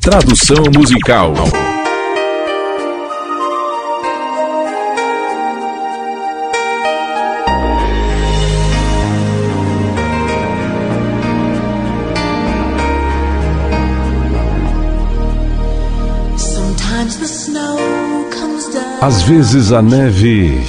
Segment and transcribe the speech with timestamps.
[0.00, 1.34] Tradução musical.
[19.02, 20.66] Às vezes a neve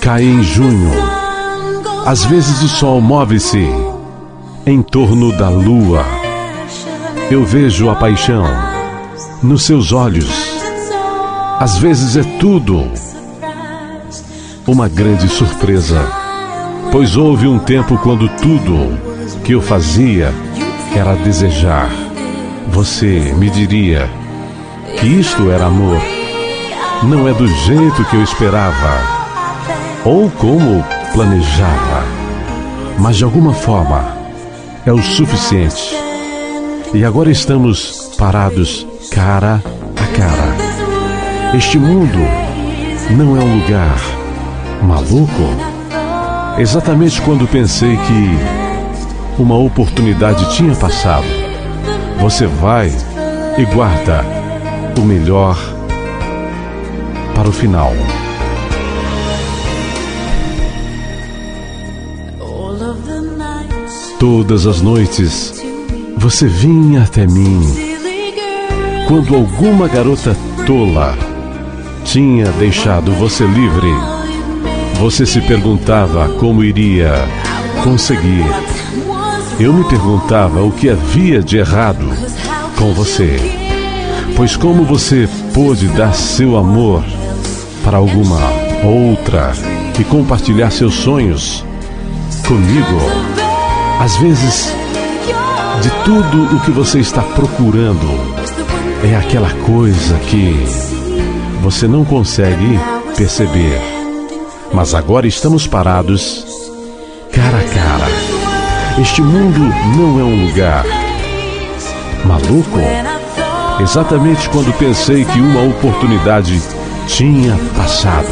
[0.00, 0.92] cai em junho.
[2.06, 3.68] Às vezes o sol move-se
[4.64, 6.15] em torno da lua.
[7.28, 8.44] Eu vejo a paixão
[9.42, 10.30] nos seus olhos.
[11.58, 12.88] Às vezes é tudo
[14.64, 16.00] uma grande surpresa,
[16.92, 18.96] pois houve um tempo quando tudo
[19.42, 20.32] que eu fazia
[20.94, 21.90] era desejar.
[22.68, 24.08] Você me diria
[25.00, 26.00] que isto era amor.
[27.02, 29.00] Não é do jeito que eu esperava
[30.04, 32.04] ou como planejava,
[33.00, 34.16] mas de alguma forma
[34.86, 36.05] é o suficiente.
[36.94, 39.62] E agora estamos parados cara
[39.96, 41.56] a cara.
[41.56, 42.18] Este mundo
[43.10, 43.96] não é um lugar
[44.82, 46.56] maluco.
[46.58, 51.26] Exatamente quando pensei que uma oportunidade tinha passado,
[52.20, 52.90] você vai
[53.58, 54.24] e guarda
[54.98, 55.58] o melhor
[57.34, 57.92] para o final.
[64.18, 65.62] Todas as noites
[66.16, 67.60] você vinha até mim
[69.06, 70.36] quando alguma garota
[70.66, 71.16] tola
[72.04, 73.92] tinha deixado você livre.
[74.98, 77.12] Você se perguntava como iria
[77.84, 78.44] conseguir.
[79.60, 82.08] Eu me perguntava o que havia de errado
[82.76, 83.38] com você.
[84.36, 87.04] Pois como você pôde dar seu amor
[87.84, 88.40] para alguma
[88.82, 89.52] outra
[89.98, 91.64] e compartilhar seus sonhos
[92.46, 93.00] comigo?
[94.00, 94.74] Às vezes,
[95.80, 98.06] de tudo o que você está procurando,
[99.04, 100.54] é aquela coisa que
[101.62, 102.78] você não consegue
[103.16, 103.80] perceber.
[104.72, 106.44] Mas agora estamos parados,
[107.32, 109.00] cara a cara.
[109.00, 109.60] Este mundo
[109.96, 110.84] não é um lugar
[112.24, 112.80] maluco.
[113.80, 116.60] Exatamente quando pensei que uma oportunidade
[117.06, 118.28] tinha passado,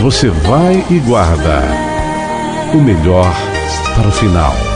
[0.00, 1.62] você vai e guarda
[2.74, 3.30] o melhor
[3.94, 4.75] para o final.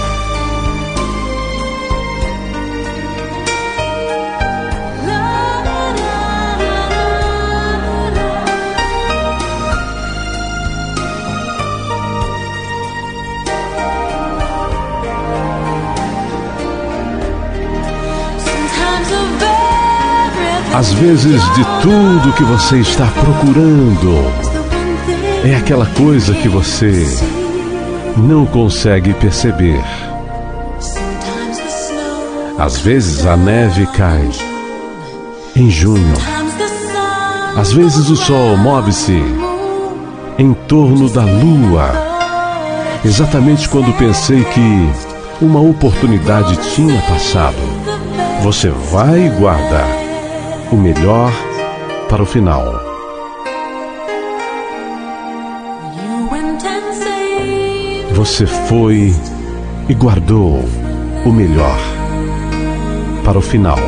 [20.73, 24.25] Às vezes, de tudo que você está procurando,
[25.45, 27.07] é aquela coisa que você
[28.17, 29.83] não consegue perceber.
[32.57, 34.31] Às vezes a neve cai
[35.57, 36.15] em junho.
[37.57, 39.21] Às vezes o sol move-se
[40.39, 41.91] em torno da lua.
[43.05, 47.59] Exatamente quando pensei que uma oportunidade tinha passado.
[48.43, 50.10] Você vai e guarda
[50.73, 51.33] o melhor
[52.09, 52.65] para o final.
[58.13, 59.15] Você foi
[59.89, 60.65] e guardou
[61.25, 61.79] o melhor
[63.25, 63.79] para o final.